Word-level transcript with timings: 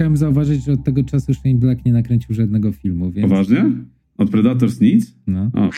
chciałem 0.00 0.16
zauważyć, 0.16 0.64
że 0.64 0.72
od 0.72 0.84
tego 0.84 1.04
czasu 1.04 1.34
Shane 1.34 1.54
Black 1.58 1.84
nie 1.84 1.92
nakręcił 1.92 2.34
żadnego 2.34 2.72
filmu, 2.72 3.10
więc... 3.10 3.28
Poważnie? 3.28 3.70
Od 4.18 4.30
Predators 4.30 4.80
nic? 4.80 5.14
No, 5.26 5.50
O. 5.54 5.70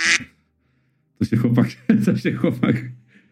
To 1.18 1.24
się 1.24 1.36
chłopak, 1.36 1.68
to 2.04 2.16
się 2.16 2.32
chłopak. 2.32 2.84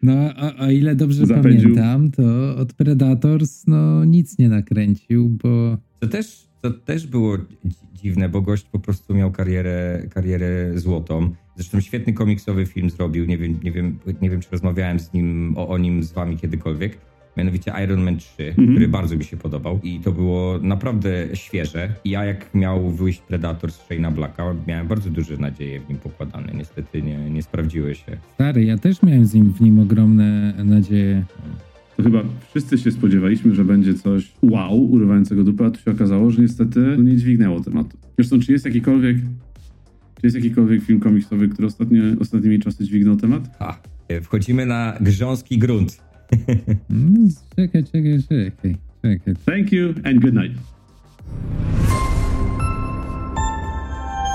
no 0.03 0.13
a, 0.35 0.63
a 0.65 0.71
ile 0.71 0.95
dobrze 0.95 1.25
Zapędził. 1.25 1.61
pamiętam, 1.75 2.11
to 2.11 2.55
od 2.57 2.73
Predators 2.73 3.67
no 3.67 4.05
nic 4.05 4.37
nie 4.39 4.49
nakręcił, 4.49 5.29
bo... 5.29 5.77
To 5.99 6.07
też, 6.07 6.47
to 6.61 6.71
też 6.71 7.07
było 7.07 7.37
dzi- 7.37 7.75
dziwne, 7.93 8.29
bo 8.29 8.41
gość 8.41 8.63
po 8.71 8.79
prostu 8.79 9.15
miał 9.15 9.31
karierę, 9.31 10.07
karierę 10.09 10.79
złotą. 10.79 11.29
Zresztą 11.55 11.79
świetny 11.81 12.13
komiksowy 12.13 12.65
film 12.65 12.89
zrobił. 12.89 13.25
Nie 13.25 13.37
wiem, 13.37 13.59
nie 13.63 13.71
wiem, 13.71 13.99
nie 14.21 14.29
wiem 14.29 14.39
czy 14.41 14.47
rozmawiałem 14.51 14.99
z 14.99 15.13
nim, 15.13 15.53
o, 15.57 15.67
o 15.67 15.77
nim 15.77 16.03
z 16.03 16.11
wami 16.11 16.37
kiedykolwiek. 16.37 16.97
Mianowicie 17.37 17.73
Iron 17.83 18.01
Man 18.01 18.17
3, 18.17 18.53
który 18.55 18.87
bardzo 18.87 19.17
mi 19.17 19.23
się 19.23 19.37
podobał. 19.37 19.79
I 19.83 19.99
to 19.99 20.11
było 20.11 20.59
naprawdę 20.61 21.27
świeże. 21.33 21.89
I 22.03 22.09
ja 22.09 22.25
jak 22.25 22.55
miał 22.55 22.89
wyjść 22.89 23.21
Predator 23.21 23.71
z 23.71 23.89
Shane'a 23.89 24.13
Blacka, 24.13 24.55
miałem 24.67 24.87
bardzo 24.87 25.09
duże 25.09 25.37
nadzieje 25.37 25.79
w 25.79 25.89
nim 25.89 25.97
pokładane. 25.97 26.53
Niestety 26.53 27.01
nie, 27.01 27.29
nie 27.29 27.43
sprawdziły 27.43 27.95
się. 27.95 28.17
Stary, 28.33 28.63
ja 28.63 28.77
też 28.77 29.03
miałem 29.03 29.25
z 29.25 29.33
nim, 29.33 29.53
w 29.53 29.61
nim 29.61 29.79
ogromne 29.79 30.53
nadzieje. 30.63 31.23
To 31.97 32.03
chyba 32.03 32.23
wszyscy 32.49 32.77
się 32.77 32.91
spodziewaliśmy, 32.91 33.55
że 33.55 33.65
będzie 33.65 33.93
coś 33.93 34.31
wow, 34.41 34.83
urywającego 34.83 35.43
dupę, 35.43 35.65
a 35.65 35.71
tu 35.71 35.81
się 35.81 35.91
okazało, 35.91 36.31
że 36.31 36.41
niestety 36.41 36.97
nie 36.99 37.15
dźwignęło 37.15 37.59
tematu. 37.59 37.97
Zresztą, 38.17 38.39
czy 38.39 38.51
jest 38.51 38.65
jakikolwiek, 38.65 39.17
czy 40.15 40.21
jest 40.23 40.35
jakikolwiek 40.35 40.83
film 40.83 40.99
komiksowy, 40.99 41.49
który 41.49 41.67
ostatnio, 41.67 42.03
ostatnimi 42.19 42.59
czasy 42.59 42.85
dźwignął 42.85 43.15
temat? 43.15 43.55
Ha, 43.59 43.79
wchodzimy 44.21 44.65
na 44.65 44.97
grząski 45.01 45.57
grunt. 45.57 46.10
No, 46.89 47.29
czekaj, 47.55 47.83
czekaj, 47.83 48.19
czekaj, 48.29 48.75
czekaj. 49.01 49.35
Thank 49.45 49.71
you 49.71 49.93
and 50.03 50.19
good 50.21 50.33
night. 50.33 50.57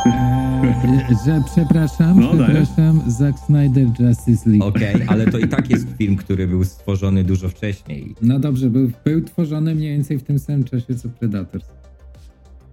Eee, 0.06 1.17
że 1.27 1.42
przepraszam, 1.55 2.20
No, 2.20 2.34
dajesz. 2.34 2.47
przepraszam, 2.69 3.02
Zack 3.11 3.39
Snyder 3.39 3.86
Justice 4.00 4.50
League. 4.50 4.64
Okej, 4.69 4.94
ale 5.06 5.27
to 5.27 5.39
i 5.39 5.48
tak 5.48 5.70
jest 5.70 5.86
film, 5.98 6.17
który 6.17 6.47
był 6.47 6.64
stworzony 6.64 7.24
dużo 7.24 7.48
wcześniej. 7.48 8.14
No 8.22 8.39
dobrze, 8.39 8.70
był, 8.70 8.91
był 9.05 9.20
tworzony 9.20 9.74
mniej 9.74 9.91
więcej 9.92 10.19
w 10.19 10.22
tym 10.22 10.39
samym 10.39 10.64
czasie 10.64 10.94
co 10.94 11.08
Predators. 11.08 11.64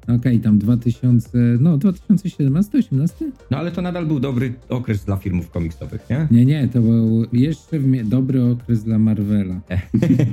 Okej, 0.07 0.39
tam 0.39 0.57
2000, 0.57 1.37
no 1.59 1.77
2017, 1.77 2.77
18? 2.77 3.31
No 3.51 3.57
ale 3.57 3.71
to 3.71 3.81
nadal 3.81 4.05
był 4.05 4.19
dobry 4.19 4.53
okres 4.69 5.05
dla 5.05 5.17
filmów 5.17 5.49
komiksowych, 5.49 6.01
nie? 6.09 6.27
Nie, 6.31 6.45
nie, 6.45 6.67
to 6.67 6.81
był 6.81 7.25
jeszcze 7.33 7.79
w 7.79 7.87
mie- 7.87 8.03
dobry 8.03 8.43
okres 8.43 8.83
dla 8.83 8.99
Marvela. 8.99 9.61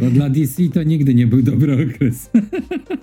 Bo 0.01 0.11
dla 0.11 0.31
DC 0.31 0.63
to 0.75 0.83
nigdy 0.83 1.15
nie 1.15 1.27
był 1.27 1.43
dobry 1.43 1.89
okres. 1.95 2.31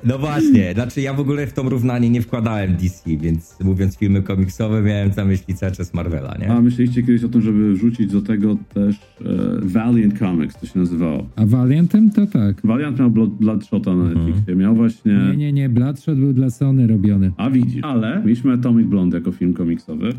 No 0.04 0.18
właśnie, 0.20 0.74
znaczy 0.74 1.02
ja 1.02 1.14
w 1.14 1.20
ogóle 1.20 1.48
w 1.48 1.54
to 1.54 1.64
równanie 1.64 2.10
nie 2.10 2.22
wkładałem 2.22 2.76
DC, 2.76 3.18
więc 3.18 3.56
mówiąc 3.64 3.98
filmy 3.98 4.22
komiksowe 4.22 4.82
miałem 4.82 5.12
na 5.18 5.26
myśli 5.26 5.56
cały 5.56 5.72
czas 5.72 5.94
Marvela, 5.94 6.38
nie? 6.40 6.52
A 6.52 6.62
myśleliście 6.62 7.02
kiedyś 7.04 7.24
o 7.24 7.30
tym, 7.30 7.42
żeby 7.42 7.74
wrzucić 7.74 8.12
do 8.12 8.22
tego 8.22 8.58
też 8.74 8.96
e, 8.96 9.26
Valiant 9.62 10.20
Comics, 10.20 10.60
to 10.60 10.66
się 10.66 10.80
nazywało. 10.80 11.28
A 11.36 11.46
Valiantem 11.46 12.12
to 12.12 12.28
tak. 12.28 12.62
Valiant 12.64 13.00
miał 13.00 13.12
Blood, 13.12 13.30
Bloodshota 13.30 13.96
na 13.96 14.04
Netflixie, 14.04 14.56
miał 14.56 14.76
właśnie... 14.76 15.14
Nie, 15.14 15.38
nie, 15.38 15.54
nie, 15.54 15.70
Bloodshot 15.70 16.20
był 16.20 16.34
dla 16.34 16.50
Sony 16.58 16.88
robiony. 16.88 17.32
A 17.38 17.50
widzisz, 17.50 17.84
ale 17.84 18.20
mieliśmy 18.20 18.54
Atomic 18.54 18.88
Blonde 18.88 19.18
jako 19.18 19.32
film 19.32 19.54
komiksowy. 19.54 20.14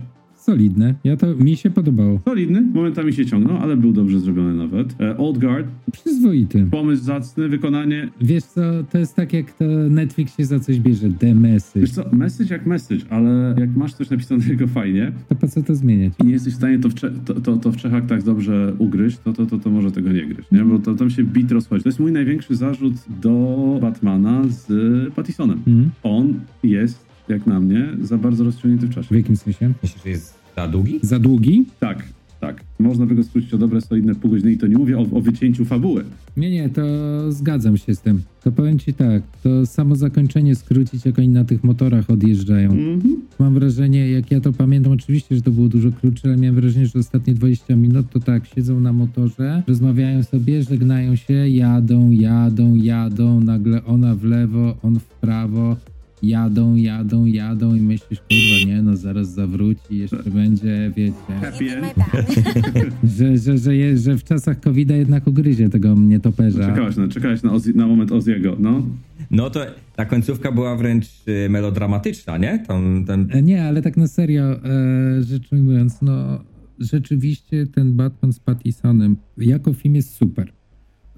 Solidne. 0.52 0.94
Ja 1.04 1.16
to, 1.16 1.34
mi 1.34 1.56
się 1.56 1.70
podobało. 1.70 2.20
Solidny, 2.24 2.61
momentami 2.74 3.12
się 3.12 3.27
ciągnął, 3.27 3.56
ale 3.56 3.77
był 3.77 3.92
dobrze 3.92 4.20
zrobiony 4.20 4.55
nawet. 4.55 5.00
E, 5.00 5.17
Old 5.17 5.39
Guard, 5.39 5.67
Przyzwoity. 5.92 6.67
pomysł 6.70 7.05
zacny, 7.05 7.48
wykonanie. 7.48 8.08
Wiesz 8.20 8.45
co, 8.45 8.61
to 8.92 8.98
jest 8.98 9.17
tak 9.17 9.33
jak 9.33 9.52
to 9.52 9.64
Netflix 9.90 10.36
się 10.36 10.45
za 10.45 10.61
coś 10.61 10.80
bierze, 10.80 11.08
The 11.18 11.34
Message. 11.34 11.80
Wiesz 11.80 11.90
co, 11.95 12.05
message 12.12 12.55
jak 12.55 12.67
message, 12.67 13.05
ale 13.11 13.55
jak 13.58 13.77
masz 13.77 13.95
coś 13.95 14.11
napisanego 14.11 14.67
fajnie 14.78 15.12
To 15.28 15.34
po 15.34 15.48
co 15.48 15.62
to 15.62 15.74
zmieniać? 15.74 16.12
i 16.23 16.27
nie 16.27 16.33
jesteś 16.33 16.52
w 16.52 16.56
stanie 16.56 16.78
to 16.78 16.89
w, 16.89 16.94
Cze- 16.94 17.11
to, 17.24 17.34
to, 17.40 17.56
to 17.56 17.73
w 17.73 17.77
Czechach 17.77 18.06
tak 18.06 18.23
dobrze 18.23 18.73
ugryźć, 18.78 19.18
to, 19.18 19.33
to, 19.33 19.46
to, 19.46 19.58
to 19.58 19.70
może 19.70 19.90
tego 19.90 20.12
nie 20.12 20.27
gryźć, 20.27 20.50
nie? 20.52 20.64
Bo 20.64 20.78
to, 20.78 20.94
tam 20.94 21.11
się 21.11 21.24
bit 21.24 21.52
rozchodzi. 21.52 21.83
To 21.83 21.89
jest 21.89 22.00
mój 22.00 22.12
największy 22.12 22.56
zarzut 22.56 22.94
do 23.23 23.78
Batmana 23.83 24.42
z 24.48 24.67
Pattisonem. 25.14 25.58
Mhm. 25.67 25.90
On 26.02 26.34
mnie, 27.68 27.89
za 28.02 28.18
bardzo 28.18 28.45
rozciągnięty 28.45 28.86
w 28.86 28.95
czasie. 28.95 29.08
W 29.08 29.17
jakim 29.17 29.36
sensie? 29.36 29.73
Myślisz, 29.83 30.05
że 30.05 30.11
jest 30.11 30.34
za 30.56 30.68
długi? 30.68 31.01
Za 31.02 31.18
długi? 31.18 31.64
Tak, 31.80 32.05
tak. 32.40 32.64
Można 32.79 33.06
by 33.06 33.14
go 33.14 33.24
skrócić 33.24 33.55
o 33.55 33.58
dobre, 33.58 33.80
solidne 33.80 34.14
pół 34.14 34.30
godziny 34.30 34.52
i 34.52 34.58
to 34.58 34.67
nie 34.67 34.79
mówię 34.79 34.98
o, 34.98 35.01
o 35.01 35.20
wycięciu 35.20 35.64
fabuły. 35.64 36.05
Nie, 36.36 36.51
nie, 36.51 36.68
to 36.68 36.83
zgadzam 37.33 37.77
się 37.77 37.95
z 37.95 38.01
tym. 38.01 38.23
To 38.42 38.52
powiem 38.52 38.79
ci 38.79 38.95
tak, 38.95 39.23
to 39.42 39.67
samo 39.67 39.96
zakończenie 39.96 40.55
skrócić, 40.55 41.06
jak 41.06 41.18
oni 41.18 41.29
na 41.29 41.45
tych 41.45 41.64
motorach 41.64 42.11
odjeżdżają. 42.11 42.70
Mhm. 42.70 43.17
Mam 43.39 43.55
wrażenie, 43.55 44.11
jak 44.11 44.30
ja 44.30 44.40
to 44.40 44.52
pamiętam, 44.52 44.92
oczywiście, 44.92 45.36
że 45.36 45.42
to 45.42 45.50
było 45.50 45.68
dużo 45.68 45.92
krótsze, 45.92 46.29
ale 46.29 46.36
miałem 46.36 46.55
wrażenie, 46.55 46.86
że 46.86 46.98
ostatnie 46.98 47.35
20 47.35 47.77
minut 47.77 48.06
to 48.11 48.20
tak, 48.20 48.46
siedzą 48.46 48.80
na 48.80 48.92
motorze, 48.92 49.62
rozmawiają 49.67 50.23
sobie, 50.23 50.62
żegnają 50.62 51.17
się, 51.17 51.48
jadą, 51.48 52.11
jadą, 52.11 52.74
jadą, 52.74 53.40
nagle 53.40 53.85
ona 53.85 54.14
w 54.14 54.24
lewo, 54.24 54.77
on 54.83 54.98
w 54.98 55.05
prawo, 55.05 55.77
jadą, 56.23 56.74
jadą, 56.74 57.27
jadą 57.27 57.74
i 57.74 57.80
myślisz, 57.80 58.20
kurwa, 58.20 58.67
nie, 58.73 58.83
no 58.83 58.96
zaraz 58.96 59.34
zawróci, 59.34 59.98
jeszcze 59.98 60.30
będzie, 60.30 60.92
wiecie, 60.96 61.14
że, 63.17 63.39
że, 63.39 63.58
że, 63.58 63.77
je, 63.77 63.98
że 63.98 64.17
w 64.17 64.24
czasach 64.24 64.61
covid 64.61 64.90
jednak 64.90 65.27
ugryzie 65.27 65.68
tego 65.68 65.95
nietoperza. 65.95 66.67
Czekałeś 66.67 66.96
na, 66.96 67.08
czekałeś 67.08 67.42
na, 67.42 67.52
Ozzy, 67.52 67.74
na 67.74 67.86
moment 67.86 68.12
Oziego, 68.12 68.56
no. 68.58 68.83
No 69.30 69.51
to 69.51 69.61
ta 69.96 70.05
końcówka 70.05 70.52
była 70.52 70.77
wręcz 70.77 71.06
y, 71.29 71.48
melodramatyczna, 71.48 72.39
nie? 72.39 72.64
Tam, 72.67 73.05
tam... 73.06 73.29
E, 73.30 73.42
Nie, 73.42 73.64
ale 73.64 73.83
tak 73.83 73.96
na 73.96 74.08
serio, 74.08 74.42
e, 74.42 75.23
rzecz 75.23 75.52
ujmując, 75.52 76.02
no 76.02 76.39
rzeczywiście 76.79 77.67
ten 77.67 77.96
Batman 77.96 78.33
z 78.33 78.40
Pattisonem 78.40 79.17
jako 79.39 79.73
film 79.73 79.95
jest 79.95 80.14
super. 80.14 80.52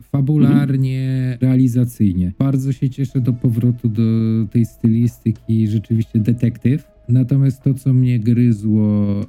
Fabularnie, 0.02 1.38
realizacyjnie. 1.40 2.32
Bardzo 2.38 2.72
się 2.72 2.90
cieszę 2.90 3.20
do 3.20 3.32
powrotu 3.32 3.88
do 3.88 4.02
tej 4.50 4.66
stylistyki 4.66 5.68
rzeczywiście 5.68 6.18
detektyw. 6.18 6.88
Natomiast 7.08 7.62
to, 7.62 7.74
co 7.74 7.92
mnie 7.92 8.18
gryzło 8.18 9.20
e, 9.20 9.24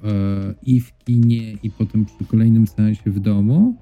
i 0.63 0.79
w 0.79 0.97
kinie, 0.97 1.53
i 1.63 1.71
potem 1.71 2.05
przy 2.05 2.25
kolejnym 2.25 2.67
seansie 2.67 3.11
w 3.11 3.19
domu, 3.19 3.75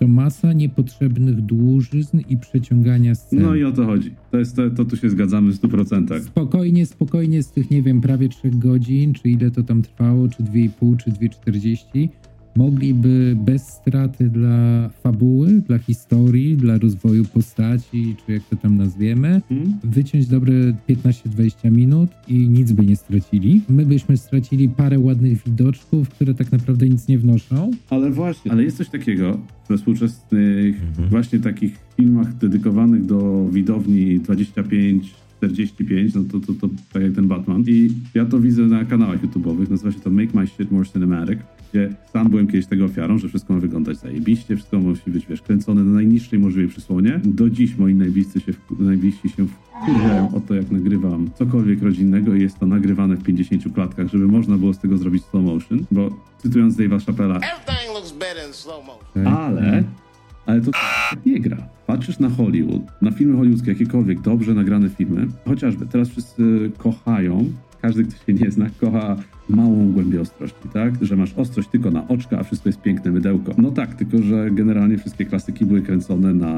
to 0.00 0.08
masa 0.08 0.52
niepotrzebnych 0.52 1.40
dłużyzn 1.40 2.20
i 2.28 2.36
przeciągania 2.36 3.14
scen. 3.14 3.42
No 3.42 3.54
i 3.54 3.64
o 3.64 3.72
to 3.72 3.86
chodzi. 3.86 4.10
To, 4.30 4.38
jest, 4.38 4.56
to, 4.56 4.70
to 4.70 4.84
tu 4.84 4.96
się 4.96 5.10
zgadzamy 5.10 5.52
w 5.52 5.60
100%. 5.60 6.20
Spokojnie, 6.20 6.86
spokojnie 6.86 7.42
z 7.42 7.52
tych, 7.52 7.70
nie 7.70 7.82
wiem, 7.82 8.00
prawie 8.00 8.28
3 8.28 8.50
godzin, 8.50 9.14
czy 9.14 9.28
ile 9.28 9.50
to 9.50 9.62
tam 9.62 9.82
trwało, 9.82 10.28
czy 10.28 10.42
2,5, 10.42 10.96
czy 10.96 11.10
2,40, 11.10 12.08
mogliby 12.56 13.36
bez 13.38 13.68
straty 13.68 14.30
dla 14.30 14.88
fabuły, 14.88 15.62
dla 15.68 15.78
historii, 15.78 16.56
dla 16.56 16.78
rozwoju 16.78 17.24
postaci, 17.24 18.16
czy 18.26 18.32
jak 18.32 18.42
to 18.42 18.56
tam 18.56 18.76
nazwiemy, 18.76 19.40
Hmm? 19.48 19.78
wyciąć 19.84 20.26
dobre 20.26 20.52
15-20 20.88 21.70
minut 21.70 22.10
i 22.28 22.48
nic 22.48 22.72
by 22.72 22.86
nie 22.86 22.96
stracili. 22.96 23.60
My 23.68 23.86
byśmy 23.86 24.16
stracili 24.16 24.68
parę 24.68 24.98
ładnych 24.98 25.44
widoczków, 25.44 26.08
które 26.08 26.34
tak 26.34 26.52
naprawdę 26.52 26.88
nic 26.88 27.08
nie 27.08 27.18
wnoszą. 27.18 27.70
Ale 27.90 28.10
właśnie, 28.10 28.52
ale 28.52 28.64
jest 28.64 28.76
coś 28.76 28.88
takiego 28.88 29.38
we 29.68 29.76
współczesnych 29.76 30.76
właśnie 31.10 31.38
takich 31.40 31.78
filmach 31.96 32.34
dedykowanych 32.36 33.06
do 33.06 33.48
widowni 33.52 34.20
25 34.20 35.14
45, 35.48 36.14
no 36.14 36.22
to, 36.32 36.40
to, 36.40 36.52
to 36.52 36.68
tak 36.92 37.02
jak 37.02 37.12
ten 37.12 37.28
Batman. 37.28 37.64
I 37.66 37.90
ja 38.14 38.24
to 38.24 38.40
widzę 38.40 38.62
na 38.62 38.84
kanałach 38.84 39.22
YouTube'owych, 39.22 39.70
nazywa 39.70 39.92
się 39.92 40.00
to 40.00 40.10
Make 40.10 40.34
My 40.34 40.46
Shit 40.46 40.70
More 40.70 40.86
Cinematic, 40.86 41.38
gdzie 41.70 41.94
sam 42.12 42.30
byłem 42.30 42.46
kiedyś 42.46 42.66
tego 42.66 42.84
ofiarą, 42.84 43.18
że 43.18 43.28
wszystko 43.28 43.54
ma 43.54 43.60
wyglądać 43.60 43.98
zajebiście, 43.98 44.56
wszystko 44.56 44.78
musi 44.78 45.10
być, 45.10 45.26
wiesz, 45.26 45.42
kręcone 45.42 45.84
na 45.84 45.92
najniższej 45.92 46.38
możliwej 46.38 46.68
przysłonie. 46.68 47.20
Do 47.24 47.50
dziś 47.50 47.78
moi 47.78 47.94
najbliscy 47.94 48.40
się, 48.40 48.52
najbliżsi 48.78 49.28
się 49.28 49.46
wkurzają 49.46 50.34
o 50.34 50.40
to, 50.40 50.54
jak 50.54 50.70
nagrywam 50.70 51.30
cokolwiek 51.34 51.82
rodzinnego 51.82 52.34
i 52.34 52.40
jest 52.40 52.58
to 52.58 52.66
nagrywane 52.66 53.16
w 53.16 53.22
50 53.22 53.74
klatkach, 53.74 54.08
żeby 54.08 54.26
można 54.26 54.56
było 54.56 54.74
z 54.74 54.78
tego 54.78 54.98
zrobić 54.98 55.24
slow 55.24 55.44
motion, 55.44 55.84
bo 55.90 56.16
cytując 56.38 56.76
Dave'a 56.76 57.06
Chappella, 57.06 57.36
Everything 57.36 57.94
looks 57.94 58.12
better 58.12 58.46
in 58.46 58.52
slow 58.52 58.86
motion. 58.86 59.26
Ale, 59.26 59.84
ale 60.46 60.60
to 60.60 60.70
nie 61.26 61.40
gra. 61.40 61.56
Patrzysz 61.86 62.18
na 62.18 62.28
Hollywood, 62.28 62.82
na 63.02 63.10
filmy 63.10 63.36
hollywoodzkie, 63.36 63.72
jakiekolwiek 63.72 64.20
dobrze 64.20 64.54
nagrane 64.54 64.88
filmy, 64.88 65.26
chociażby 65.44 65.86
teraz 65.86 66.08
wszyscy 66.08 66.70
kochają, 66.78 67.52
każdy, 67.82 68.04
kto 68.04 68.26
się 68.26 68.32
nie 68.32 68.50
zna, 68.50 68.66
kocha 68.80 69.16
małą 69.48 69.92
głębię 69.92 70.20
ostrości, 70.20 70.68
tak? 70.72 70.94
Że 71.04 71.16
masz 71.16 71.34
ostrość 71.34 71.68
tylko 71.68 71.90
na 71.90 72.08
oczka, 72.08 72.38
a 72.38 72.42
wszystko 72.42 72.68
jest 72.68 72.82
piękne 72.82 73.10
mydełko. 73.10 73.54
No 73.58 73.70
tak, 73.70 73.94
tylko 73.94 74.22
że 74.22 74.50
generalnie 74.50 74.98
wszystkie 74.98 75.24
klasyki 75.24 75.66
były 75.66 75.82
kręcone 75.82 76.34
na 76.34 76.52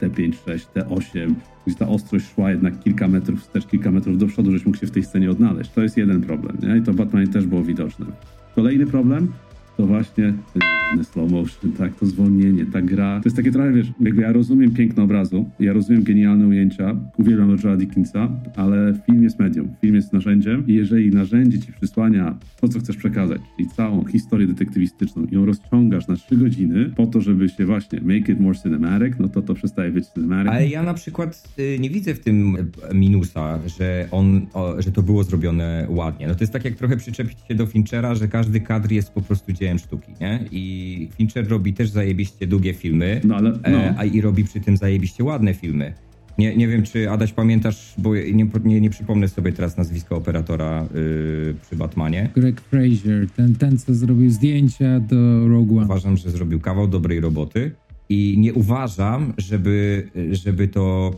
T5, 0.00 0.34
6, 0.46 0.66
T8, 0.74 1.34
gdzie 1.66 1.76
ta 1.76 1.88
ostrość 1.88 2.34
szła 2.34 2.50
jednak 2.50 2.80
kilka 2.80 3.08
metrów 3.08 3.40
wstecz, 3.40 3.66
kilka 3.66 3.90
metrów 3.90 4.18
do 4.18 4.26
przodu, 4.26 4.52
żeś 4.52 4.66
mógł 4.66 4.78
się 4.78 4.86
w 4.86 4.90
tej 4.90 5.04
scenie 5.04 5.30
odnaleźć. 5.30 5.70
To 5.70 5.82
jest 5.82 5.96
jeden 5.96 6.20
problem, 6.20 6.56
nie? 6.62 6.76
I 6.76 6.82
to 6.82 6.92
w 6.92 6.96
Batmanie 6.96 7.28
też 7.28 7.46
było 7.46 7.62
widoczne. 7.62 8.06
Kolejny 8.54 8.86
problem, 8.86 9.32
to 9.76 9.86
właśnie 9.86 10.34
ten 10.52 10.62
slow 11.02 11.30
motion, 11.30 11.72
tak, 11.72 11.94
to 11.94 12.06
zwolnienie, 12.06 12.66
ta 12.66 12.82
gra. 12.82 13.20
To 13.22 13.28
jest 13.28 13.36
takie 13.36 13.52
trochę, 13.52 13.72
wiesz, 13.72 13.92
jakby 14.00 14.22
ja 14.22 14.32
rozumiem 14.32 14.70
piękno 14.70 15.02
obrazu, 15.02 15.50
ja 15.60 15.72
rozumiem 15.72 16.02
genialne 16.02 16.46
ujęcia, 16.46 16.96
uwielbiam 17.16 17.56
Roger'a 17.56 17.76
Dickinsa, 17.76 18.28
ale 18.56 18.94
film 19.06 19.22
jest 19.22 19.38
medium, 19.38 19.68
film 19.80 19.94
jest 19.94 20.12
narzędziem 20.12 20.66
i 20.66 20.74
jeżeli 20.74 21.10
narzędzie 21.10 21.58
ci 21.58 21.72
przysłania 21.72 22.38
to, 22.60 22.68
co 22.68 22.78
chcesz 22.78 22.96
przekazać, 22.96 23.40
czyli 23.56 23.68
całą 23.68 24.04
historię 24.04 24.46
detektywistyczną 24.46 25.26
ją 25.30 25.46
rozciągasz 25.46 26.08
na 26.08 26.16
trzy 26.16 26.36
godziny 26.36 26.90
po 26.96 27.06
to, 27.06 27.20
żeby 27.20 27.48
się 27.48 27.66
właśnie 27.66 28.00
make 28.00 28.28
it 28.28 28.40
more 28.40 28.58
cinematic, 28.58 29.14
no 29.18 29.28
to 29.28 29.42
to 29.42 29.54
przestaje 29.54 29.90
być 29.90 30.06
cinematic. 30.06 30.52
Ale 30.52 30.68
ja 30.68 30.82
na 30.82 30.94
przykład 30.94 31.48
y, 31.58 31.78
nie 31.80 31.90
widzę 31.90 32.14
w 32.14 32.20
tym 32.20 32.56
minusa, 32.94 33.58
że 33.78 34.08
on, 34.10 34.46
o, 34.54 34.82
że 34.82 34.92
to 34.92 35.02
było 35.02 35.24
zrobione 35.24 35.86
ładnie. 35.88 36.28
No 36.28 36.34
to 36.34 36.40
jest 36.40 36.52
tak 36.52 36.64
jak 36.64 36.74
trochę 36.74 36.96
przyczepić 36.96 37.38
się 37.48 37.54
do 37.54 37.66
Finchera, 37.66 38.14
że 38.14 38.28
każdy 38.28 38.60
kadr 38.60 38.92
jest 38.92 39.12
po 39.12 39.22
prostu 39.22 39.52
dziełem 39.52 39.78
sztuki, 39.78 40.12
nie? 40.20 40.44
I 40.52 40.79
Fincher 41.16 41.48
robi 41.48 41.72
też 41.74 41.90
zajebiście 41.90 42.46
długie 42.46 42.74
filmy, 42.74 43.20
No 43.24 43.36
ale, 43.36 43.50
no. 43.50 43.78
e, 43.78 43.94
a 43.98 44.04
i 44.04 44.20
robi 44.20 44.44
przy 44.44 44.60
tym 44.60 44.76
zajebiście 44.76 45.24
ładne 45.24 45.54
filmy. 45.54 45.92
Nie, 46.38 46.56
nie 46.56 46.68
wiem, 46.68 46.82
czy 46.82 47.10
Adaś 47.10 47.32
pamiętasz, 47.32 47.94
bo 47.98 48.14
nie, 48.14 48.46
nie, 48.64 48.80
nie 48.80 48.90
przypomnę 48.90 49.28
sobie 49.28 49.52
teraz 49.52 49.76
nazwiska 49.76 50.16
operatora 50.16 50.86
y, 50.94 51.54
przy 51.62 51.76
Batmanie. 51.76 52.30
Greg 52.34 52.60
Fraser, 52.60 53.30
ten, 53.36 53.54
ten 53.54 53.78
co 53.78 53.94
zrobił 53.94 54.30
zdjęcia 54.30 55.00
do 55.00 55.48
Rogue 55.48 55.76
One. 55.76 55.84
Uważam, 55.84 56.16
że 56.16 56.30
zrobił 56.30 56.60
kawał 56.60 56.86
dobrej 56.88 57.20
roboty 57.20 57.70
i 58.08 58.38
nie 58.38 58.54
uważam, 58.54 59.32
żeby, 59.38 60.08
żeby 60.32 60.68
to 60.68 61.14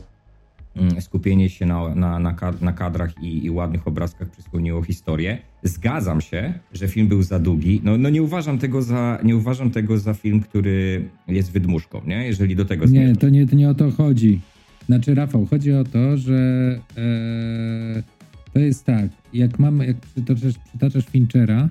mm, 0.76 1.00
skupienie 1.00 1.50
się 1.50 1.66
na, 1.66 1.94
na, 1.94 2.34
na 2.60 2.72
kadrach 2.72 3.22
i, 3.22 3.44
i 3.44 3.50
ładnych 3.50 3.88
obrazkach 3.88 4.30
przysłoniło 4.30 4.82
historię. 4.82 5.38
Zgadzam 5.62 6.20
się, 6.20 6.54
że 6.72 6.88
film 6.88 7.08
był 7.08 7.22
za 7.22 7.38
długi. 7.38 7.80
No, 7.84 7.98
no 7.98 8.10
nie, 8.10 8.22
uważam 8.22 8.58
tego 8.58 8.82
za, 8.82 9.18
nie 9.24 9.36
uważam 9.36 9.70
tego 9.70 9.98
za 9.98 10.14
film, 10.14 10.40
który 10.40 11.04
jest 11.28 11.52
wydmuszką, 11.52 12.00
nie? 12.06 12.26
Jeżeli 12.26 12.56
do 12.56 12.64
tego 12.64 12.84
Nie, 12.84 12.88
zmierzasz. 12.88 13.18
to 13.18 13.28
nie, 13.28 13.46
to 13.46 13.56
nie 13.56 13.68
o 13.70 13.74
to 13.74 13.90
chodzi. 13.90 14.40
Znaczy, 14.86 15.14
Rafał, 15.14 15.46
chodzi 15.46 15.72
o 15.72 15.84
to, 15.84 16.16
że 16.16 16.34
e, 16.96 18.02
to 18.52 18.58
jest 18.58 18.84
tak, 18.84 19.06
jak 19.34 19.58
mamy, 19.58 19.86
jak 19.86 19.96
przytaczasz, 19.96 20.54
przytaczasz 20.68 21.04
Finchera, 21.06 21.68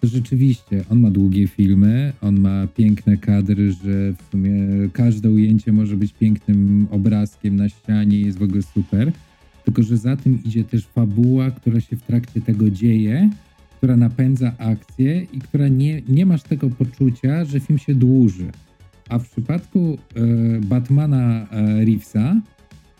to 0.00 0.06
rzeczywiście 0.06 0.84
on 0.90 1.00
ma 1.00 1.10
długie 1.10 1.48
filmy, 1.48 2.12
on 2.22 2.40
ma 2.40 2.66
piękne 2.66 3.16
kadry, 3.16 3.72
że 3.72 4.12
w 4.12 4.22
sumie 4.30 4.52
każde 4.92 5.30
ujęcie 5.30 5.72
może 5.72 5.96
być 5.96 6.12
pięknym 6.12 6.86
obrazkiem 6.90 7.56
na 7.56 7.68
ścianie 7.68 8.20
jest 8.20 8.38
w 8.38 8.42
ogóle 8.42 8.62
super. 8.62 9.12
Tylko, 9.66 9.82
że 9.82 9.96
za 9.96 10.16
tym 10.16 10.38
idzie 10.44 10.64
też 10.64 10.86
fabuła, 10.86 11.50
która 11.50 11.80
się 11.80 11.96
w 11.96 12.02
trakcie 12.02 12.40
tego 12.40 12.70
dzieje, 12.70 13.30
która 13.76 13.96
napędza 13.96 14.52
akcję 14.58 15.22
i 15.32 15.38
która 15.38 15.68
nie, 15.68 16.02
nie 16.08 16.26
masz 16.26 16.42
tego 16.42 16.70
poczucia, 16.70 17.44
że 17.44 17.60
film 17.60 17.78
się 17.78 17.94
dłuży. 17.94 18.50
A 19.08 19.18
w 19.18 19.30
przypadku 19.30 19.98
e, 20.14 20.20
Batmana 20.60 21.46
e, 21.50 21.84
Reevesa, 21.84 22.40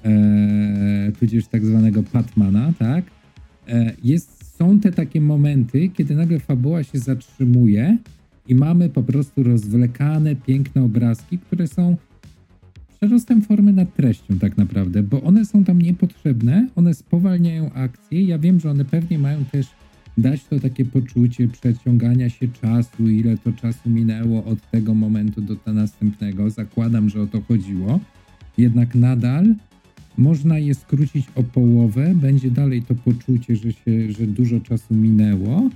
e, 0.05 1.13
tudzież 1.19 1.47
tak 1.47 1.67
zwanego 1.67 2.03
Batmana, 2.13 2.73
tak, 2.79 3.05
e, 3.69 3.93
jest, 4.05 4.57
są 4.57 4.81
te 4.81 4.93
takie 4.93 5.21
momenty, 5.21 5.89
kiedy 5.89 6.15
nagle 6.15 6.41
fabuła 6.41 6.83
się 6.83 6.99
zatrzymuje 6.99 7.99
i 8.49 8.55
mamy 8.55 8.89
po 8.91 9.03
prostu 9.03 9.43
rozwlekane, 9.43 10.37
piękne 10.37 10.83
obrazki, 10.83 11.39
które 11.39 11.67
są 11.67 11.97
przerostem 12.97 13.43
formy 13.43 13.73
nad 13.73 13.95
treścią 13.95 14.39
tak 14.39 14.57
naprawdę, 14.57 15.03
bo 15.03 15.23
one 15.23 15.45
są 15.45 15.65
tam 15.65 15.83
niepotrzebne, 15.83 16.69
one 16.77 16.95
spowalniają 16.95 17.73
akcję. 17.73 18.23
Ja 18.23 18.39
wiem, 18.39 18.61
że 18.61 18.71
one 18.71 18.85
pewnie 18.85 19.19
mają 19.19 19.45
też 19.45 19.67
dać 20.19 20.45
to 20.45 20.61
takie 20.61 20.85
poczucie 20.85 21.49
przeciągania 21.49 22.31
się 22.31 22.49
czasu, 22.49 23.09
ile 23.09 23.39
to 23.39 23.53
czasu 23.53 23.91
minęło 23.91 24.45
od 24.45 24.71
tego 24.71 24.95
momentu 24.95 25.43
do 25.43 25.57
następnego. 25.73 26.51
Zakładam, 26.51 27.09
że 27.11 27.23
o 27.23 27.27
to 27.27 27.41
chodziło. 27.41 28.01
Jednak 28.59 28.95
nadal 28.95 29.55
można 30.19 30.59
je 30.59 30.75
skrócić 30.75 31.27
o 31.35 31.43
połowę, 31.43 32.15
będzie 32.15 32.51
dalej 32.51 32.83
to 32.83 32.95
poczucie, 32.95 33.57
że, 33.57 33.73
się, 33.73 34.13
że 34.13 34.27
dużo 34.27 34.61
czasu 34.61 34.95
minęło, 34.95 35.71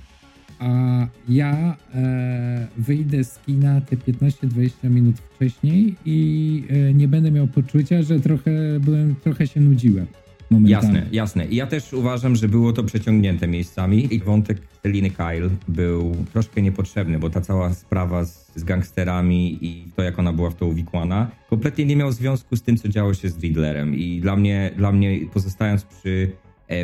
a 0.61 1.07
ja 1.29 1.77
e, 1.95 2.67
wyjdę 2.77 3.23
z 3.23 3.39
kina 3.39 3.81
te 3.81 3.95
15-20 3.95 4.89
minut 4.89 5.15
wcześniej 5.19 5.95
i 6.05 6.63
e, 6.69 6.93
nie 6.93 7.07
będę 7.07 7.31
miał 7.31 7.47
poczucia, 7.47 8.01
że 8.01 8.19
trochę 8.19 8.51
byłem, 8.79 9.15
trochę 9.15 9.47
się 9.47 9.59
nudziłem. 9.59 10.07
Momentami. 10.49 10.71
Jasne, 10.71 11.05
jasne. 11.11 11.45
I 11.45 11.55
ja 11.55 11.67
też 11.67 11.93
uważam, 11.93 12.35
że 12.35 12.47
było 12.47 12.73
to 12.73 12.83
przeciągnięte 12.83 13.47
miejscami 13.47 14.15
i 14.15 14.19
wątek 14.19 14.57
Seliny 14.83 15.09
Kyle 15.09 15.49
był 15.67 16.15
troszkę 16.33 16.61
niepotrzebny, 16.61 17.19
bo 17.19 17.29
ta 17.29 17.41
cała 17.41 17.73
sprawa 17.73 18.25
z, 18.25 18.51
z 18.55 18.63
gangsterami 18.63 19.57
i 19.61 19.91
to, 19.95 20.03
jak 20.03 20.19
ona 20.19 20.33
była 20.33 20.49
w 20.49 20.55
to 20.55 20.65
uwikłana, 20.65 21.31
kompletnie 21.49 21.85
nie 21.85 21.95
miał 21.95 22.11
związku 22.11 22.55
z 22.55 22.61
tym, 22.61 22.77
co 22.77 22.89
działo 22.89 23.13
się 23.13 23.29
z 23.29 23.39
Riddlerem. 23.39 23.95
I 23.95 24.19
dla 24.21 24.35
mnie, 24.35 24.71
dla 24.77 24.91
mnie 24.91 25.19
pozostając 25.33 25.83
przy, 25.83 26.31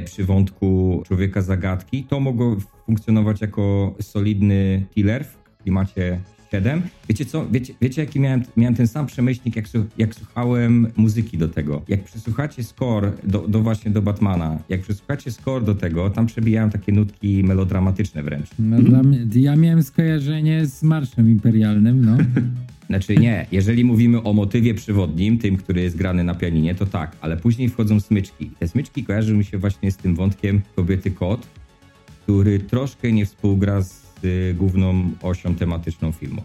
przy 0.06 0.24
wątku 0.24 1.02
człowieka 1.08 1.42
zagadki, 1.42 2.04
to 2.04 2.20
mogło 2.20 2.56
funkcjonować 2.86 3.42
jako 3.42 3.96
solidny 4.02 4.86
killer 4.96 5.26
w 5.26 5.58
klimacie 5.64 6.22
7. 6.52 6.82
Wiecie 7.10 7.26
co, 7.26 7.48
wiecie, 7.52 7.74
wiecie 7.82 8.02
jaki 8.02 8.20
miałem, 8.20 8.44
miałem 8.58 8.76
ten 8.76 8.88
sam 8.88 9.06
przemyślnik, 9.06 9.56
jak, 9.56 9.66
jak 9.98 10.16
słuchałem 10.16 10.88
muzyki 10.96 11.38
do 11.38 11.48
tego. 11.48 11.82
Jak 11.88 12.04
przesłuchacie 12.04 12.64
score 12.64 13.12
do, 13.24 13.48
do 13.48 13.62
właśnie 13.62 13.92
do 13.92 14.02
Batmana, 14.02 14.60
jak 14.70 14.82
przesłuchacie 14.82 15.32
score 15.32 15.64
do 15.64 15.76
tego, 15.76 16.10
tam 16.10 16.26
przebijają 16.26 16.70
takie 16.70 16.92
nutki 16.92 17.44
melodramatyczne 17.44 18.24
wręcz. 18.24 18.48
Ja 19.36 19.56
miałem 19.56 19.84
skojarzenie 19.84 20.66
z 20.66 20.84
Marszem 20.84 21.30
Imperialnym, 21.30 22.06
no. 22.06 22.18
Znaczy 22.88 23.16
nie, 23.16 23.46
jeżeli 23.52 23.86
mówimy 23.86 24.24
o 24.24 24.34
motywie 24.34 24.74
przewodnim, 24.74 25.38
tym, 25.38 25.58
który 25.58 25.82
jest 25.82 25.98
grany 25.98 26.24
na 26.24 26.36
pianinie, 26.36 26.76
to 26.76 26.86
tak, 26.86 27.16
ale 27.22 27.38
później 27.38 27.70
wchodzą 27.70 28.00
smyczki. 28.00 28.52
Te 28.60 28.68
smyczki 28.68 29.04
kojarzą 29.04 29.34
mi 29.34 29.46
się 29.46 29.58
właśnie 29.58 29.92
z 29.92 29.98
tym 29.98 30.16
wątkiem 30.16 30.62
kobiety 30.76 31.12
kot, 31.12 31.48
który 32.28 32.60
troszkę 32.60 33.12
nie 33.12 33.26
współgra 33.26 33.82
z 33.82 34.04
y, 34.24 34.54
główną 34.58 35.12
osią 35.22 35.56
tematyczną 35.56 36.12
filmu. 36.12 36.42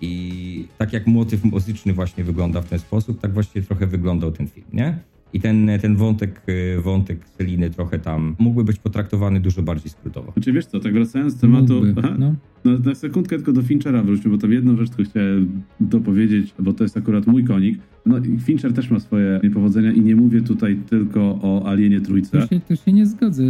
I 0.00 0.68
tak 0.78 0.92
jak 0.92 1.06
motyw 1.06 1.44
muzyczny 1.44 1.92
właśnie 1.92 2.24
wygląda 2.24 2.60
w 2.60 2.68
ten 2.68 2.78
sposób, 2.78 3.20
tak 3.20 3.32
właśnie 3.32 3.62
trochę 3.62 3.86
wyglądał 3.86 4.32
ten 4.32 4.48
film, 4.48 4.66
nie? 4.72 4.98
I 5.32 5.40
ten, 5.40 5.70
ten 5.82 5.96
wątek, 5.96 6.42
y, 6.48 6.80
wątek 6.82 7.28
Seliny 7.28 7.70
trochę 7.70 7.98
tam 7.98 8.36
mógłby 8.38 8.64
być 8.64 8.78
potraktowany 8.78 9.40
dużo 9.40 9.62
bardziej 9.62 9.90
skrótowo. 9.90 10.32
Znaczy 10.32 10.52
wiesz 10.52 10.66
co, 10.66 10.80
tak 10.80 10.92
wracając 10.92 11.34
do 11.34 11.40
tematu, 11.40 11.74
Mógłby, 11.74 11.94
aha, 12.04 12.16
no. 12.18 12.34
no, 12.64 12.78
na 12.78 12.94
sekundkę 12.94 13.36
tylko 13.36 13.52
do 13.52 13.62
Finchera 13.62 14.02
wróćmy, 14.02 14.30
bo 14.30 14.38
tam 14.38 14.52
jedną 14.52 14.76
rzecz, 14.76 14.90
którą 14.90 15.08
chciałem 15.08 15.62
dopowiedzieć, 15.80 16.54
bo 16.58 16.72
to 16.72 16.84
jest 16.84 16.96
akurat 16.96 17.26
mój 17.26 17.44
konik. 17.44 17.78
No 18.06 18.18
i 18.18 18.38
Fincher 18.38 18.72
też 18.72 18.90
ma 18.90 19.00
swoje 19.00 19.40
niepowodzenia 19.42 19.92
i 19.92 20.00
nie 20.00 20.16
mówię 20.16 20.40
tutaj 20.40 20.76
tylko 20.76 21.20
o 21.20 21.68
Alienie 21.68 22.00
Trójce. 22.00 22.40
To 22.40 22.46
się, 22.46 22.60
to 22.60 22.76
się 22.76 22.92
nie 22.92 23.06
zgodzę. 23.06 23.42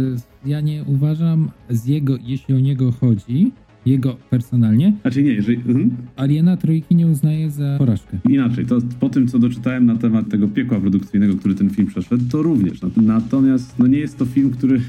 Ja 0.45 0.61
nie 0.61 0.83
uważam 0.83 1.49
z 1.69 1.85
jego, 1.85 2.17
jeśli 2.23 2.55
o 2.55 2.59
niego 2.59 2.91
chodzi, 2.91 3.51
jego 3.89 4.17
personalnie, 4.29 4.93
Znaczy 5.01 5.23
nie, 5.23 5.31
jeżeli... 5.33 5.57
Mhm. 5.57 5.89
Aliena 6.15 6.57
Trójki 6.57 6.95
nie 6.95 7.07
uznaję 7.07 7.51
za 7.51 7.75
porażkę. 7.77 8.17
Inaczej, 8.29 8.65
to 8.65 8.77
po 8.99 9.09
tym, 9.09 9.27
co 9.27 9.39
doczytałem 9.39 9.85
na 9.85 9.95
temat 9.95 10.29
tego 10.29 10.47
piekła 10.47 10.79
produkcyjnego, 10.79 11.35
który 11.35 11.55
ten 11.55 11.69
film 11.69 11.87
przeszedł, 11.87 12.23
to 12.31 12.41
również. 12.41 12.81
Nat- 12.81 13.01
Natomiast 13.01 13.79
no 13.79 13.87
nie 13.87 13.97
jest 13.99 14.17
to 14.17 14.25
film, 14.25 14.49
który, 14.51 14.81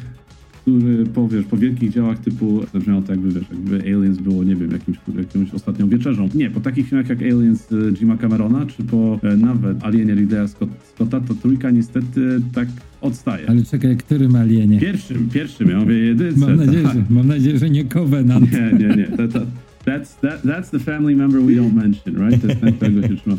który 0.60 1.06
po, 1.06 1.28
wiesz, 1.28 1.44
po 1.44 1.56
wielkich 1.56 1.92
dziełach 1.92 2.18
typu, 2.18 2.60
zabrzmiało 2.72 3.02
to 3.02 3.12
jakby, 3.12 3.28
wiesz, 3.28 3.44
jakby 3.50 3.80
Aliens 3.80 4.18
było, 4.18 4.44
nie 4.44 4.56
wiem, 4.56 4.70
jakimś, 4.70 4.98
jakąś 5.16 5.54
ostatnią 5.54 5.88
wieczerzą. 5.88 6.28
Nie, 6.34 6.50
po 6.50 6.60
takich 6.60 6.88
filmach 6.88 7.08
jak 7.08 7.22
Aliens 7.22 7.72
e, 7.72 7.92
Jima 7.92 8.16
Camerona, 8.16 8.66
czy 8.66 8.82
po 8.82 9.20
e, 9.22 9.36
nawet 9.36 9.84
Alienie 9.84 10.14
Ridleya 10.14 10.48
Scott- 10.48 10.84
Scotta, 10.94 11.20
to 11.20 11.34
trójka 11.34 11.70
niestety 11.70 12.40
tak 12.54 12.68
odstaje. 13.00 13.50
Ale 13.50 13.62
czekaj, 13.62 13.96
którym 13.96 14.36
alienie? 14.36 14.80
Pierwszym, 14.80 15.28
pierwszym, 15.28 15.68
ja 15.68 15.78
mówię 15.78 15.98
jedynce. 15.98 16.40
Mam 16.40 16.56
nadzieję, 16.56 16.84
tak. 16.84 16.94
że, 16.94 17.04
mam 17.10 17.26
nadzieję, 17.26 17.58
że 17.58 17.70
nie 17.70 17.84
Covenant. 17.84 18.52
Nie, 18.52 18.78
nie, 18.78 18.96
nie. 18.96 19.06
To, 19.06 19.28
to, 19.28 19.40
that's, 19.86 20.20
that, 20.20 20.42
that's 20.42 20.70
the 20.70 20.78
family 20.78 21.16
member 21.16 21.40
we 21.40 21.52
don't 21.52 21.74
mention, 21.74 22.28
right? 22.28 22.42
To 22.42 22.48
jest 22.48 22.60
ten, 22.60 22.72
którego 22.72 23.08
się 23.08 23.16
trzyma 23.16 23.36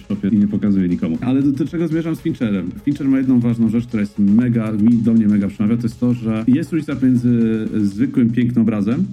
czego 1.71 1.87
zmierzam 1.87 2.15
z 2.15 2.19
Fincherem? 2.21 2.71
Fincher 2.85 3.07
ma 3.07 3.17
jedną 3.17 3.39
ważną 3.39 3.69
rzecz, 3.69 3.87
która 3.87 4.01
jest 4.01 4.19
mega, 4.19 4.71
mi, 4.71 4.93
do 4.97 5.13
mnie 5.13 5.27
mega 5.27 5.47
przemawia, 5.47 5.77
to 5.77 5.83
jest 5.83 5.99
to, 5.99 6.13
że 6.13 6.43
jest 6.47 6.71
różnica 6.71 6.95
między 7.05 7.67
zwykłym, 7.81 8.29
pięknym 8.29 8.61
obrazem, 8.61 9.05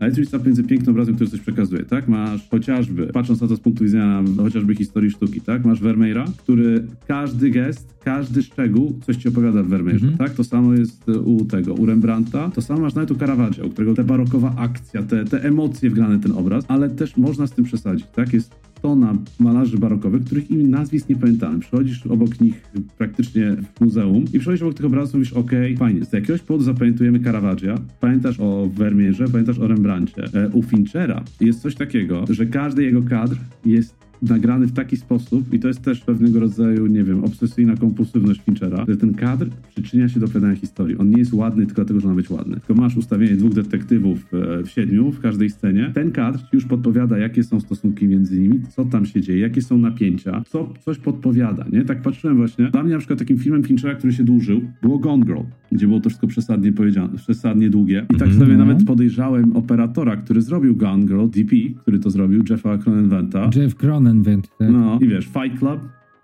a 0.00 0.04
jest 0.06 0.18
różnica 0.18 0.38
między 0.46 0.64
pięknym 0.64 0.90
obrazem, 0.90 1.14
który 1.14 1.30
coś 1.30 1.40
przekazuje, 1.40 1.82
tak? 1.82 2.08
Masz 2.08 2.48
chociażby, 2.50 3.06
patrząc 3.06 3.40
na 3.40 3.48
to 3.48 3.56
z 3.56 3.60
punktu 3.60 3.84
widzenia 3.84 4.22
chociażby 4.36 4.74
historii 4.74 5.10
sztuki, 5.10 5.40
tak? 5.40 5.64
Masz 5.64 5.80
Vermeera, 5.80 6.24
który 6.38 6.86
każdy 7.08 7.50
gest, 7.50 7.94
każdy 8.04 8.42
szczegół 8.42 8.98
coś 9.06 9.16
ci 9.16 9.28
opowiada 9.28 9.62
w 9.62 9.68
Vermeerze, 9.68 10.06
Mhm. 10.06 10.18
tak? 10.18 10.36
To 10.36 10.44
samo 10.44 10.74
jest 10.74 11.08
u 11.08 11.44
tego, 11.44 11.74
u 11.74 11.86
Rembrandta, 11.86 12.50
to 12.50 12.62
samo 12.62 12.80
masz 12.80 12.94
nawet 12.94 13.10
u 13.10 13.14
Caravaggio, 13.14 13.66
u 13.66 13.70
którego 13.70 13.94
ta 13.94 14.04
barokowa 14.04 14.54
akcja, 14.56 15.02
te, 15.02 15.24
te 15.24 15.44
emocje 15.44 15.90
wgrane 15.90 16.18
w 16.18 16.22
ten 16.22 16.32
obraz, 16.32 16.64
ale 16.68 16.90
też 16.90 17.16
można 17.16 17.46
z 17.46 17.52
tym 17.52 17.64
przesadzić, 17.64 18.06
tak? 18.14 18.32
Jest 18.32 18.54
tona 18.80 19.14
malarzy 19.38 19.78
barokowych, 19.78 20.24
których 20.24 20.50
im 20.50 20.70
nazwisk 20.70 21.08
nie 21.08 21.16
pamiętałem. 21.16 21.60
Przychodzisz 21.60 22.06
obok 22.06 22.40
nich 22.40 22.62
praktycznie 22.98 23.56
w 23.74 23.80
muzeum 23.80 24.24
i 24.32 24.38
przychodzisz 24.38 24.62
obok 24.62 24.74
tych 24.74 24.86
obrazów 24.86 25.14
i 25.14 25.18
mówisz, 25.18 25.32
okej, 25.32 25.76
fajnie, 25.76 26.04
z 26.04 26.12
jakiegoś 26.12 26.40
powodu 26.40 26.64
zapamiętujemy 26.64 27.20
Caravaggia, 27.20 27.74
pamiętasz 28.00 28.40
o 28.40 28.70
Vermeerze, 28.74 29.28
pamiętasz 29.28 29.58
o 29.58 29.66
Rembrandcie. 29.66 30.24
E, 30.34 30.48
u 30.48 30.62
Finchera 30.62 31.24
jest 31.40 31.60
coś 31.60 31.74
takiego, 31.74 32.24
że 32.30 32.46
każdy 32.46 32.82
jego 32.82 33.02
kadr 33.02 33.36
jest 33.64 34.05
nagrany 34.22 34.66
w 34.66 34.72
taki 34.72 34.96
sposób 34.96 35.54
i 35.54 35.60
to 35.60 35.68
jest 35.68 35.82
też 35.82 36.00
pewnego 36.00 36.40
rodzaju, 36.40 36.86
nie 36.86 37.04
wiem, 37.04 37.24
obsesyjna 37.24 37.76
kompulsywność 37.76 38.40
Finchera, 38.40 38.84
że 38.88 38.96
ten 38.96 39.14
kadr 39.14 39.46
przyczynia 39.70 40.08
się 40.08 40.20
do 40.20 40.26
opowiadania 40.26 40.56
historii. 40.56 40.98
On 40.98 41.10
nie 41.10 41.18
jest 41.18 41.32
ładny 41.32 41.66
tylko 41.66 41.76
dlatego, 41.82 42.00
że 42.00 42.08
ma 42.08 42.14
być 42.14 42.30
ładny. 42.30 42.56
Tylko 42.56 42.82
masz 42.82 42.96
ustawienie 42.96 43.36
dwóch 43.36 43.54
detektywów 43.54 44.34
e, 44.34 44.62
w 44.62 44.68
siedmiu 44.68 45.12
w 45.12 45.20
każdej 45.20 45.50
scenie. 45.50 45.90
Ten 45.94 46.12
kadr 46.12 46.38
już 46.52 46.64
podpowiada, 46.64 47.18
jakie 47.18 47.44
są 47.44 47.60
stosunki 47.60 48.08
między 48.08 48.40
nimi, 48.40 48.60
co 48.68 48.84
tam 48.84 49.06
się 49.06 49.20
dzieje, 49.20 49.40
jakie 49.40 49.62
są 49.62 49.78
napięcia, 49.78 50.42
co 50.46 50.74
coś 50.84 50.98
podpowiada, 50.98 51.64
nie? 51.72 51.84
Tak 51.84 52.02
patrzyłem 52.02 52.36
właśnie. 52.36 52.70
Dla 52.70 52.82
mnie 52.82 52.92
na 52.92 52.98
przykład 52.98 53.18
takim 53.18 53.38
filmem 53.38 53.62
Finchera, 53.62 53.94
który 53.94 54.12
się 54.12 54.24
dłużył, 54.24 54.60
było 54.82 54.98
Gone 54.98 55.24
Girl, 55.24 55.40
gdzie 55.76 55.86
było 55.86 56.00
to 56.00 56.08
wszystko 56.08 56.26
przesadnie 56.26 56.72
powiedziane, 56.72 57.08
przesadnie 57.16 57.70
długie. 57.70 58.06
I 58.10 58.16
tak 58.16 58.28
Mhm. 58.28 58.38
sobie 58.40 58.56
nawet 58.56 58.84
podejrzałem 58.84 59.56
operatora, 59.56 60.16
który 60.16 60.42
zrobił 60.42 60.76
Gone 60.76 61.06
Girl, 61.06 61.26
DP, 61.28 61.56
który 61.78 61.98
to 61.98 62.10
zrobił, 62.10 62.42
Jeffa 62.50 62.78
Cronenwenta. 62.78 63.50
Jeff 63.56 63.74
Cronenwent, 63.74 64.48
tak? 64.58 64.70
No 64.72 64.98
i 65.02 65.08
wiesz, 65.08 65.24
Fight 65.24 65.58
Club 65.58 65.80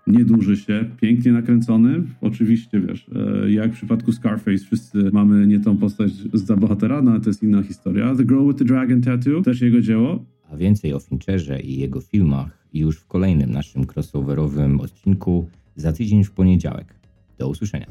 nie 0.07 0.25
dłuży 0.25 0.57
się, 0.57 0.85
pięknie 1.01 1.31
nakręcony. 1.31 2.03
Oczywiście, 2.21 2.79
wiesz, 2.81 3.05
e, 3.45 3.51
jak 3.51 3.71
w 3.71 3.75
przypadku 3.75 4.11
Scarface 4.11 4.57
wszyscy 4.57 5.09
mamy 5.13 5.47
nie 5.47 5.59
tą 5.59 5.77
postać 5.77 6.11
za 6.33 6.55
bohatera, 6.57 7.01
no 7.01 7.11
ale 7.11 7.19
to 7.19 7.29
jest 7.29 7.43
inna 7.43 7.63
historia. 7.63 8.15
The 8.15 8.25
Girl 8.25 8.47
with 8.47 8.59
the 8.59 8.65
Dragon 8.65 9.01
Tattoo, 9.01 9.41
też 9.41 9.61
jego 9.61 9.81
dzieło. 9.81 10.25
A 10.51 10.57
więcej 10.57 10.93
o 10.93 10.99
Fincherze 10.99 11.59
i 11.61 11.79
jego 11.79 12.01
filmach 12.01 12.67
już 12.73 12.97
w 12.97 13.07
kolejnym 13.07 13.51
naszym 13.51 13.85
crossoverowym 13.95 14.79
odcinku 14.79 15.49
za 15.75 15.93
tydzień 15.93 16.23
w 16.23 16.31
poniedziałek. 16.31 16.95
Do 17.39 17.49
usłyszenia. 17.49 17.85